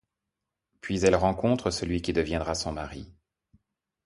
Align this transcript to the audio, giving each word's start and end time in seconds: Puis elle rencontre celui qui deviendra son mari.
Puis 0.79 1.01
elle 1.05 1.13
rencontre 1.13 1.69
celui 1.69 2.01
qui 2.01 2.11
deviendra 2.11 2.55
son 2.55 2.71
mari. 2.71 3.13